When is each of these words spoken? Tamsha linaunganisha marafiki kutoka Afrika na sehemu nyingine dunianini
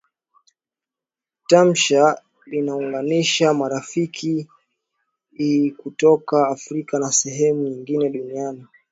Tamsha 1.49 2.21
linaunganisha 2.45 3.53
marafiki 3.53 4.47
kutoka 5.77 6.47
Afrika 6.47 6.99
na 6.99 7.11
sehemu 7.11 7.67
nyingine 7.67 8.09
dunianini 8.09 8.67